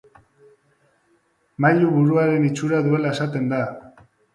Mailu 1.67 1.93
buruaren 2.01 2.51
itxura 2.51 2.85
duela 2.91 3.17
esaten 3.17 3.51
da. 3.57 3.67